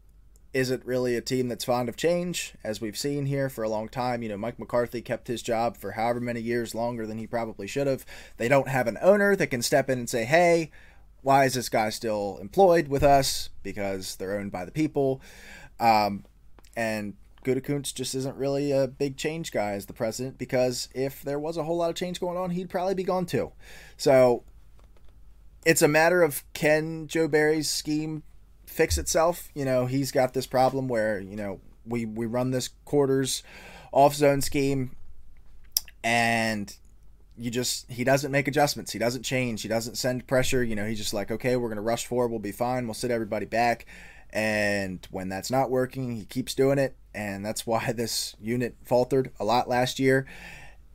[0.57, 3.91] isn't really a team that's fond of change, as we've seen here for a long
[3.91, 4.23] time.
[4.23, 7.67] You know, Mike McCarthy kept his job for however many years longer than he probably
[7.67, 8.07] should have.
[8.39, 10.71] They don't have an owner that can step in and say, hey,
[11.21, 13.51] why is this guy still employed with us?
[13.63, 15.21] Because they're owned by the people.
[15.79, 16.25] Um,
[16.75, 21.39] and Gutekunst just isn't really a big change guy as the president because if there
[21.39, 23.53] was a whole lot of change going on, he'd probably be gone too.
[23.99, 24.43] So
[25.67, 28.23] it's a matter of can Joe Barry's scheme
[28.77, 29.49] fix itself.
[29.55, 33.43] You know, he's got this problem where, you know, we, we run this quarters
[33.93, 34.95] off zone scheme
[36.05, 36.77] and
[37.39, 38.93] you just he doesn't make adjustments.
[38.93, 39.63] He doesn't change.
[39.63, 40.63] He doesn't send pressure.
[40.63, 42.87] You know he's just like okay we're going to rush forward we'll be fine.
[42.87, 43.87] We'll sit everybody back.
[44.31, 46.97] And when that's not working he keeps doing it.
[47.15, 50.27] And that's why this unit faltered a lot last year.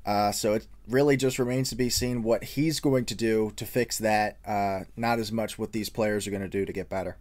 [0.06, 3.66] Uh, so it really just remains to be seen what he's going to do to
[3.66, 4.40] fix that.
[4.46, 7.18] Uh, not as much what these players are going to do to get better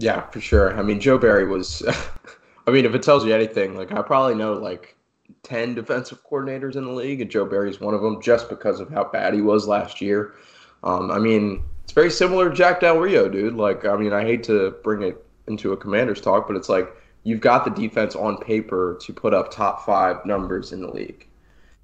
[0.00, 0.76] yeah, for sure.
[0.76, 1.82] I mean, Joe Barry was.
[2.66, 4.96] I mean, if it tells you anything, like I probably know like
[5.42, 8.88] ten defensive coordinators in the league, and Joe Barry's one of them, just because of
[8.90, 10.34] how bad he was last year.
[10.82, 13.54] Um, I mean, it's very similar to Jack Del Rio, dude.
[13.54, 16.88] Like, I mean, I hate to bring it into a Commanders talk, but it's like
[17.24, 21.26] you've got the defense on paper to put up top five numbers in the league,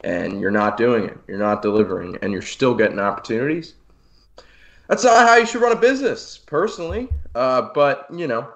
[0.01, 1.19] and you're not doing it.
[1.29, 3.75] You're not delivering, and you're still getting opportunities
[4.89, 7.09] that's not how you should run a business, personally.
[7.35, 8.49] Uh, but you know,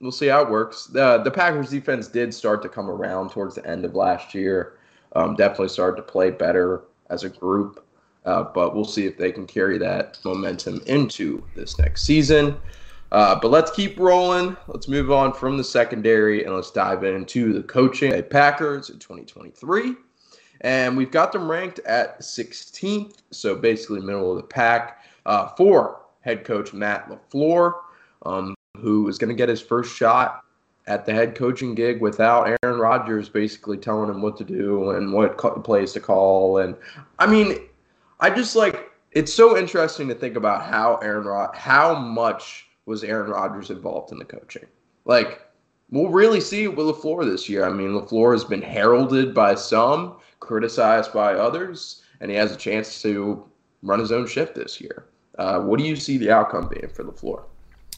[0.00, 0.86] we'll see how it works.
[0.86, 4.78] The the Packers defense did start to come around towards the end of last year.
[5.16, 7.84] Um, definitely started to play better as a group.
[8.24, 12.56] Uh, but we'll see if they can carry that momentum into this next season.
[13.12, 14.56] Uh, but let's keep rolling.
[14.66, 18.98] Let's move on from the secondary and let's dive into the coaching at Packers in
[18.98, 19.94] 2023.
[20.62, 26.02] And we've got them ranked at 16th, so basically middle of the pack uh, for
[26.20, 27.74] head coach Matt LaFleur,
[28.24, 30.42] um, who is going to get his first shot
[30.86, 35.12] at the head coaching gig without Aaron Rodgers basically telling him what to do and
[35.12, 36.58] what plays to call.
[36.58, 36.76] And
[37.18, 37.58] I mean,
[38.20, 43.04] I just like it's so interesting to think about how Aaron Rod how much was
[43.04, 44.66] Aaron Rodgers involved in the coaching.
[45.04, 45.40] Like
[45.90, 47.64] we'll really see it with LaFleur this year.
[47.64, 52.56] I mean, LaFleur has been heralded by some, criticized by others, and he has a
[52.56, 53.44] chance to
[53.82, 55.06] run his own ship this year.
[55.38, 57.42] Uh, what do you see the outcome being for LaFleur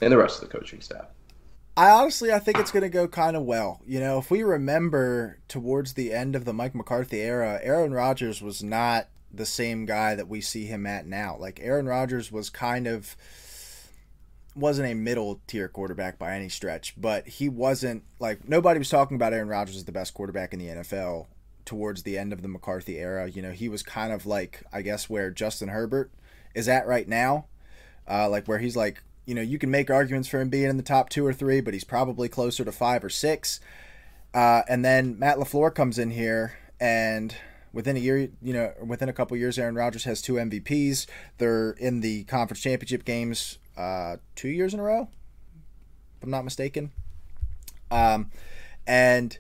[0.01, 1.07] and the rest of the coaching staff?
[1.77, 3.83] I honestly, I think it's going to go kind of well.
[3.87, 8.41] You know, if we remember towards the end of the Mike McCarthy era, Aaron Rodgers
[8.41, 11.37] was not the same guy that we see him at now.
[11.39, 13.15] Like Aaron Rodgers was kind of
[14.55, 19.17] wasn't a middle tier quarterback by any stretch, but he wasn't like nobody was talking
[19.17, 21.27] about Aaron Rodgers as the best quarterback in the NFL
[21.67, 23.29] towards the end of the McCarthy era.
[23.29, 26.11] You know, he was kind of like I guess where Justin Herbert
[26.57, 27.47] is at right now.
[28.09, 30.77] Uh, like where he's like, you know, you can make arguments for him being in
[30.77, 33.61] the top two or three, but he's probably closer to five or six.
[34.33, 37.35] Uh, and then Matt LaFleur comes in here, and
[37.73, 41.07] within a year, you know, within a couple years, Aaron Rodgers has two MVPs.
[41.39, 45.09] They're in the conference championship games uh, two years in a row,
[46.17, 46.93] if I'm not mistaken.
[47.91, 48.31] Um,
[48.87, 49.39] and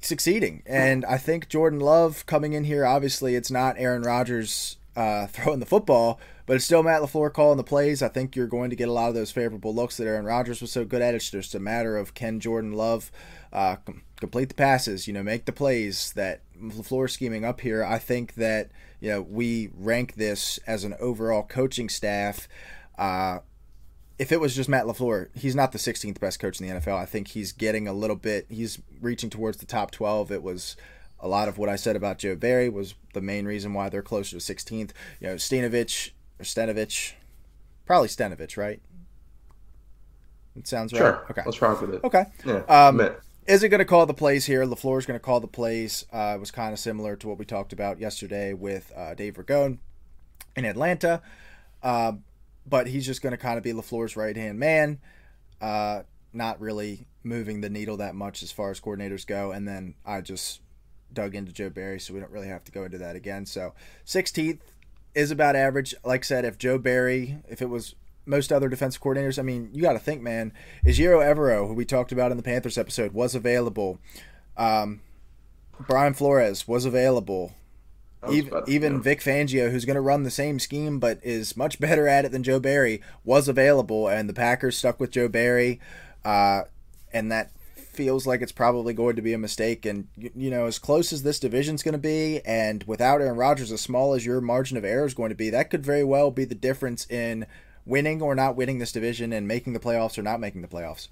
[0.00, 0.62] succeeding.
[0.66, 5.60] And I think Jordan Love coming in here, obviously, it's not Aaron Rodgers uh, throwing
[5.60, 8.02] the football, but it's still Matt LaFleur calling the plays.
[8.02, 10.60] I think you're going to get a lot of those favorable looks that Aaron Rodgers
[10.60, 11.14] was so good at.
[11.14, 13.10] It's just a matter of can Jordan Love
[13.52, 17.84] uh, com- complete the passes, you know, make the plays that LaFleur scheming up here.
[17.84, 22.48] I think that, you know, we rank this as an overall coaching staff.
[22.98, 23.38] Uh,
[24.18, 26.96] if it was just Matt LaFleur, he's not the 16th best coach in the NFL.
[26.96, 30.30] I think he's getting a little bit, he's reaching towards the top 12.
[30.30, 30.76] It was
[31.24, 34.02] a lot of what I said about Joe Barry was the main reason why they're
[34.02, 34.90] closer to 16th.
[35.20, 37.14] You know, Stanovich or Stenovich,
[37.86, 38.82] probably Stenovich, right?
[40.54, 40.98] It sounds right.
[40.98, 41.26] Sure.
[41.30, 41.40] Okay.
[41.46, 42.04] Let's rock with it.
[42.04, 42.26] Okay.
[42.44, 42.58] Yeah.
[42.68, 43.00] Um,
[43.46, 44.66] is it going to call the plays here?
[44.66, 46.04] Lafleur is going to call the plays.
[46.12, 49.34] Uh, it was kind of similar to what we talked about yesterday with uh, Dave
[49.34, 49.78] Ragone
[50.54, 51.22] in Atlanta.
[51.82, 52.12] Uh,
[52.66, 54.98] but he's just going to kind of be LaFleur's right hand man,
[55.62, 56.02] uh,
[56.34, 59.52] not really moving the needle that much as far as coordinators go.
[59.52, 60.60] And then I just
[61.14, 63.46] dug into Joe Barry, so we don't really have to go into that again.
[63.46, 63.74] So
[64.06, 64.60] 16th
[65.14, 65.94] is about average.
[66.04, 67.94] Like I said, if Joe Barry, if it was
[68.26, 70.52] most other defensive coordinators, I mean, you got to think, man,
[70.84, 73.98] is Ejiro Evero, who we talked about in the Panthers episode, was available.
[74.56, 75.00] Um,
[75.80, 77.52] Brian Flores was available.
[78.22, 79.00] Was Even, about even yeah.
[79.00, 82.32] Vic Fangio, who's going to run the same scheme but is much better at it
[82.32, 85.80] than Joe Barry, was available, and the Packers stuck with Joe Barry,
[86.24, 86.62] uh,
[87.12, 87.50] and that
[87.94, 89.86] feels like it's probably going to be a mistake.
[89.86, 93.72] And you, know, as close as this division's going to be, and without Aaron Rodgers,
[93.72, 96.30] as small as your margin of error is going to be, that could very well
[96.30, 97.46] be the difference in
[97.86, 101.08] winning or not winning this division and making the playoffs or not making the playoffs.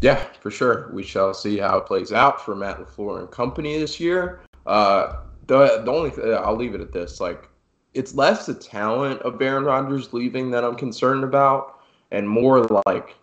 [0.00, 0.90] Yeah, for sure.
[0.92, 4.40] We shall see how it plays out for Matt LaFleur and company this year.
[4.66, 7.48] Uh, the the only th- I'll leave it at this: like,
[7.94, 11.80] it's less the talent of Aaron Rodgers leaving that I'm concerned about,
[12.12, 13.16] and more like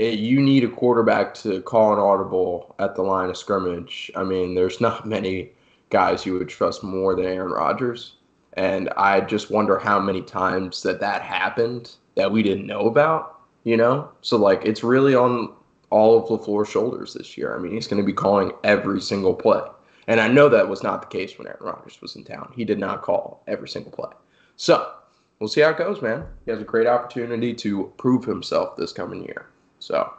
[0.00, 4.10] it, you need a quarterback to call an audible at the line of scrimmage.
[4.16, 5.50] I mean, there's not many
[5.90, 8.14] guys you would trust more than Aaron Rodgers,
[8.54, 13.36] and I just wonder how many times that that happened that we didn't know about.
[13.64, 15.52] You know, so like it's really on
[15.90, 17.54] all of LaFleur's shoulders this year.
[17.54, 19.60] I mean, he's going to be calling every single play.
[20.06, 22.54] And I know that was not the case when Aaron Rodgers was in town.
[22.56, 24.10] He did not call every single play.
[24.56, 24.92] So
[25.40, 26.24] we'll see how it goes, man.
[26.46, 29.50] He has a great opportunity to prove himself this coming year.
[29.80, 30.12] So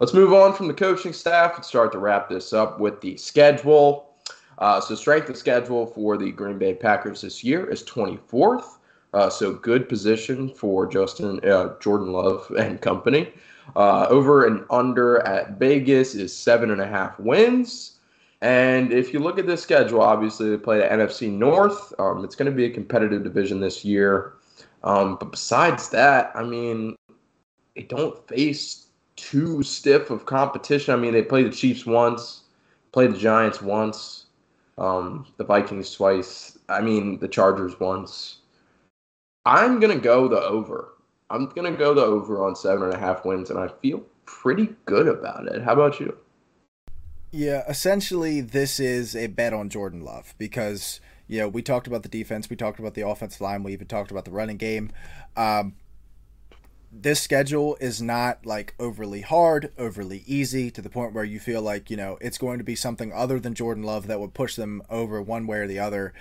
[0.00, 3.16] let's move on from the coaching staff and start to wrap this up with the
[3.16, 4.14] schedule.
[4.58, 8.78] Uh, so strength of schedule for the Green Bay Packers this year is 24th.
[9.14, 13.32] Uh, so good position for Justin uh, Jordan Love and company.
[13.76, 17.98] Uh, over and under at Vegas is seven and a half wins.
[18.40, 21.92] And if you look at this schedule, obviously they play the NFC North.
[21.98, 24.34] Um, it's going to be a competitive division this year.
[24.84, 26.94] Um, but besides that, I mean,
[27.74, 28.87] they don't face
[29.18, 30.94] too stiff of competition.
[30.94, 32.42] I mean, they play the Chiefs once,
[32.92, 34.26] played the Giants once,
[34.78, 36.58] um, the Vikings twice.
[36.68, 38.38] I mean, the Chargers once.
[39.44, 40.94] I'm gonna go the over.
[41.30, 44.74] I'm gonna go the over on seven and a half wins, and I feel pretty
[44.84, 45.62] good about it.
[45.62, 46.16] How about you?
[47.30, 52.02] Yeah, essentially, this is a bet on Jordan Love because you know we talked about
[52.02, 54.92] the defense, we talked about the offensive line, we even talked about the running game.
[55.36, 55.74] Um,
[56.90, 61.62] this schedule is not like overly hard, overly easy to the point where you feel
[61.62, 64.56] like you know it's going to be something other than Jordan Love that would push
[64.56, 66.12] them over one way or the other.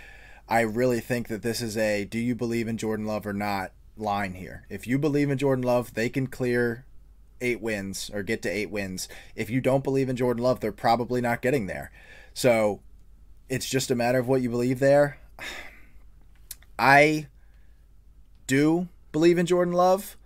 [0.50, 3.72] I really think that this is a do you believe in Jordan Love or not
[3.98, 4.66] line here.
[4.70, 6.86] If you believe in Jordan Love, they can clear
[7.42, 9.08] eight wins or get to eight wins.
[9.36, 11.92] If you don't believe in Jordan Love, they're probably not getting there.
[12.34, 12.82] So
[13.50, 15.20] it's just a matter of what you believe there.
[16.80, 17.28] I
[18.46, 20.18] do believe in Jordan Love.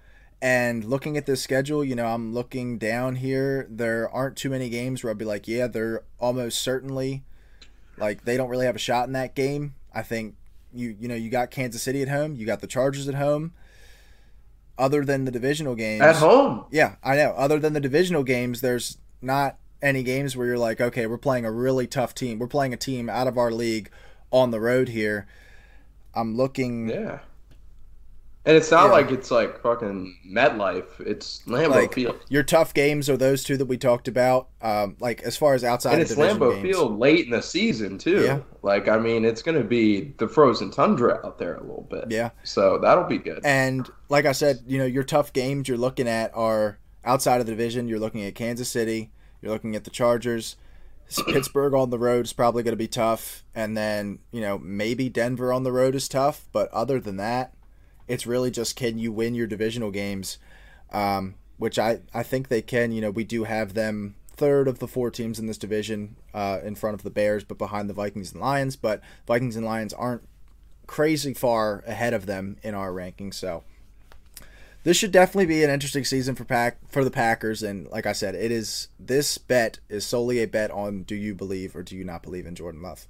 [0.42, 3.68] And looking at this schedule, you know, I'm looking down here.
[3.70, 7.24] There aren't too many games where I'd be like, yeah, they're almost certainly
[7.98, 9.76] like they don't really have a shot in that game.
[9.94, 10.36] I think
[10.74, 13.54] you you know you got Kansas City at home, you got the Chargers at home.
[14.78, 16.66] Other than the divisional games, At home.
[16.72, 17.32] yeah, I know.
[17.38, 21.46] Other than the divisional games, there's not any games where you're like, okay, we're playing
[21.46, 22.40] a really tough team.
[22.40, 23.92] We're playing a team out of our league
[24.32, 25.28] on the road here.
[26.16, 27.20] I'm looking Yeah.
[28.44, 28.92] And it's not Yeah.
[28.92, 31.00] like it's like fucking MetLife.
[31.00, 32.18] It's Lambeau like Field.
[32.28, 34.48] your tough games are those two that we talked about.
[34.64, 36.64] Um, like as far as outside And of it's division Lambeau games.
[36.76, 38.24] Field late in the season too.
[38.24, 38.40] Yeah.
[38.64, 42.06] Like I mean, it's gonna be the frozen tundra out there a little bit.
[42.10, 42.32] Yeah.
[42.44, 43.42] So that'll be good.
[43.44, 47.46] And like I said, you know, your tough games you're looking at are outside of
[47.46, 47.88] the division.
[47.88, 49.12] You're looking at Kansas City.
[49.42, 50.56] You're looking at the Chargers.
[51.28, 55.10] Pittsburgh on the road is probably going to be tough, and then you know maybe
[55.10, 56.48] Denver on the road is tough.
[56.54, 57.54] But other than that,
[58.12, 60.38] it's really just can you win your divisional games,
[60.92, 62.92] um, which I I think they can.
[62.92, 66.60] You know, we do have them third of the four teams in this division uh,
[66.62, 68.76] in front of the Bears, but behind the Vikings and Lions.
[68.76, 70.28] But Vikings and Lions aren't
[70.88, 73.36] crazy far ahead of them in our rankings.
[73.36, 73.64] So
[74.84, 77.64] this should definitely be an interesting season for pack for the Packers.
[77.64, 81.34] And like I said, it is this bet is solely a bet on do you
[81.34, 83.08] believe or do you not believe in Jordan Love.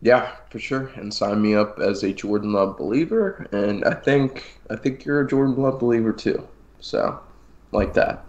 [0.00, 0.90] Yeah, for sure.
[0.96, 3.46] And sign me up as a Jordan Love believer.
[3.52, 6.46] And I think I think you're a Jordan Love believer too.
[6.80, 7.20] So,
[7.72, 8.24] like that.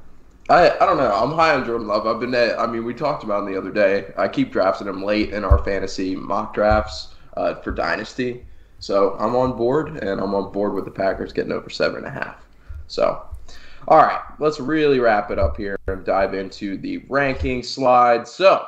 [0.49, 1.13] I I don't know.
[1.13, 2.07] I'm high on Jordan Love.
[2.07, 4.13] I've been at, I mean, we talked about him the other day.
[4.17, 8.45] I keep drafting him late in our fantasy mock drafts uh, for Dynasty.
[8.79, 12.07] So I'm on board, and I'm on board with the Packers getting over seven and
[12.07, 12.45] a half.
[12.87, 13.25] So,
[13.87, 18.27] all right, let's really wrap it up here and dive into the ranking slide.
[18.27, 18.67] So,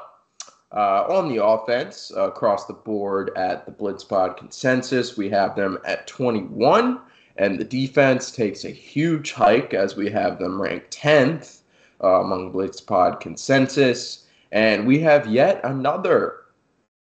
[0.72, 5.80] uh, on the offense, uh, across the board at the Blitzpod consensus, we have them
[5.86, 7.00] at 21,
[7.38, 11.62] and the defense takes a huge hike as we have them ranked 10th
[12.04, 14.28] uh, among Blitzpod consensus.
[14.52, 16.36] And we have yet another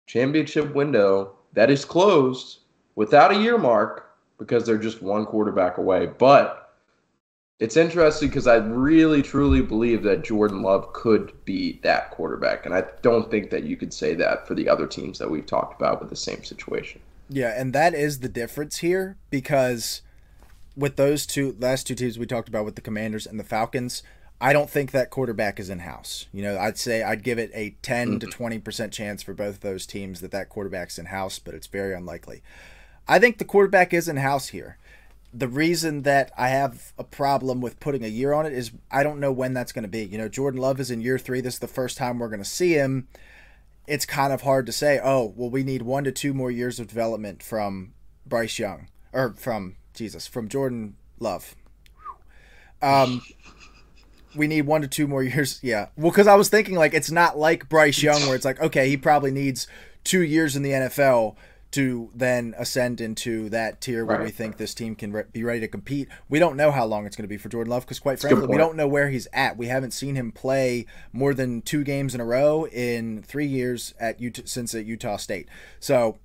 [0.07, 2.59] championship window that is closed
[2.95, 6.07] without a year mark because they're just one quarterback away.
[6.17, 6.68] But
[7.59, 12.65] it's interesting because I really truly believe that Jordan Love could be that quarterback.
[12.65, 15.45] And I don't think that you could say that for the other teams that we've
[15.45, 17.01] talked about with the same situation.
[17.27, 20.01] Yeah, and that is the difference here because
[20.75, 24.03] with those two last two teams we talked about with the Commanders and the Falcons,
[24.39, 26.27] I don't think that quarterback is in house.
[26.31, 28.29] You know, I'd say I'd give it a 10 mm-hmm.
[28.29, 31.67] to 20% chance for both of those teams that that quarterback's in house, but it's
[31.67, 32.41] very unlikely.
[33.05, 34.77] I think the quarterback is in house here.
[35.33, 39.03] The reason that I have a problem with putting a year on it is I
[39.03, 40.03] don't know when that's going to be.
[40.03, 41.41] You know, Jordan Love is in year three.
[41.41, 43.07] This is the first time we're going to see him.
[43.87, 46.79] It's kind of hard to say, oh, well, we need one to two more years
[46.79, 47.93] of development from
[48.25, 51.55] Bryce Young or from Jesus, from Jordan Love.
[52.81, 53.21] Um,
[54.35, 55.59] we need one to two more years.
[55.63, 55.87] Yeah.
[55.97, 58.89] Well, because I was thinking like it's not like Bryce Young where it's like okay
[58.89, 59.67] he probably needs
[60.03, 61.35] two years in the NFL
[61.71, 64.25] to then ascend into that tier where right.
[64.25, 66.07] we think this team can re- be ready to compete.
[66.27, 68.47] We don't know how long it's going to be for Jordan Love because, quite frankly,
[68.47, 69.57] we don't know where he's at.
[69.57, 73.93] We haven't seen him play more than two games in a row in three years
[73.99, 75.47] at Utah, since at Utah State.
[75.79, 76.17] So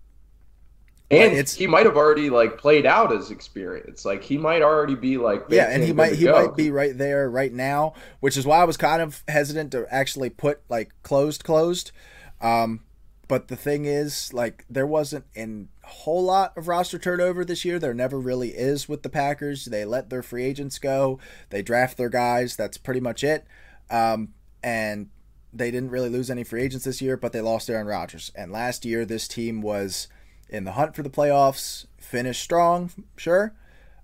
[1.11, 4.05] and it's he might have already like played out his experience.
[4.05, 6.33] Like he might already be like yeah, and he might he go.
[6.33, 9.87] might be right there right now, which is why I was kind of hesitant to
[9.93, 11.93] actually put like closed closed.
[12.41, 12.81] Um,
[13.29, 17.79] but the thing is, like there wasn't a whole lot of roster turnover this year.
[17.79, 19.67] There never really is with the Packers.
[19.67, 21.19] They let their free agents go.
[21.51, 22.57] They draft their guys.
[22.57, 23.47] That's pretty much it.
[23.91, 25.11] Um, and
[25.53, 28.33] they didn't really lose any free agents this year, but they lost Aaron Rodgers.
[28.35, 30.09] And last year, this team was
[30.49, 33.55] in the hunt for the playoffs, finished strong, sure,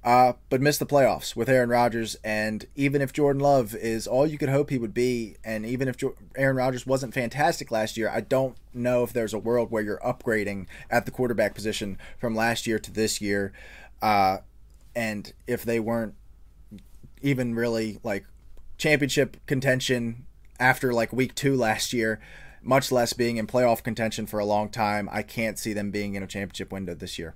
[0.03, 2.17] uh, but missed the playoffs with Aaron Rodgers.
[2.25, 5.89] And even if Jordan Love is all you could hope he would be, and even
[5.89, 9.71] if jo- Aaron Rodgers wasn't fantastic last year, I don't know if there's a world
[9.71, 13.53] where you're upgrading at the quarterback position from last year to this year.
[14.01, 14.39] Uh,
[14.97, 16.15] and if they weren't
[17.23, 18.25] even really like
[18.79, 20.25] championship contention
[20.59, 22.21] after like week two last year,
[22.63, 25.09] much less being in playoff contention for a long time.
[25.13, 27.35] I can't see them being in a championship window this year.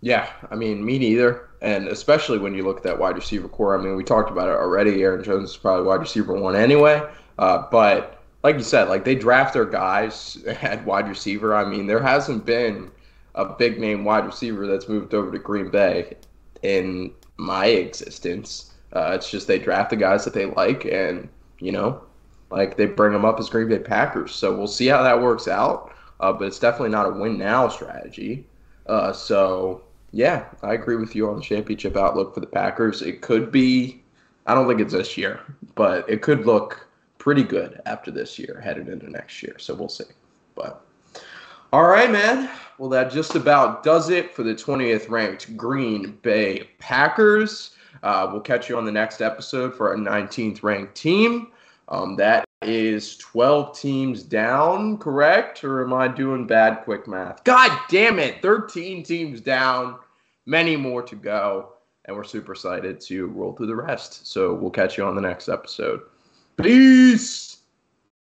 [0.00, 1.48] Yeah, I mean, me neither.
[1.62, 3.78] And especially when you look at that wide receiver core.
[3.78, 5.02] I mean, we talked about it already.
[5.02, 7.02] Aaron Jones is probably wide receiver one anyway.
[7.38, 11.54] Uh, but like you said, like they draft their guys at wide receiver.
[11.54, 12.90] I mean, there hasn't been
[13.34, 16.16] a big name wide receiver that's moved over to Green Bay
[16.62, 18.72] in my existence.
[18.92, 21.28] Uh, it's just they draft the guys that they like, and
[21.58, 22.02] you know,
[22.50, 24.34] like they bring them up as Green Bay Packers.
[24.34, 25.92] So we'll see how that works out.
[26.20, 28.46] Uh, but it's definitely not a win now strategy.
[28.86, 29.82] Uh, so
[30.16, 33.02] yeah, I agree with you on the championship outlook for the Packers.
[33.02, 34.02] It could be,
[34.46, 35.40] I don't think it's this year,
[35.74, 36.88] but it could look
[37.18, 39.58] pretty good after this year, headed into next year.
[39.58, 40.04] So we'll see.
[40.54, 40.82] But
[41.70, 42.48] all right, man.
[42.78, 47.72] Well, that just about does it for the 20th ranked Green Bay Packers.
[48.02, 51.48] Uh, we'll catch you on the next episode for our 19th ranked team.
[51.88, 55.62] Um, that is 12 teams down, correct?
[55.62, 57.44] Or am I doing bad quick math?
[57.44, 58.40] God damn it.
[58.40, 59.96] 13 teams down,
[60.46, 61.72] many more to go.
[62.06, 64.26] And we're super excited to roll through the rest.
[64.26, 66.02] So we'll catch you on the next episode.
[66.56, 67.55] Peace.